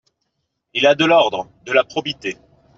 [0.73, 2.35] Il a de l’ordre, de la probité.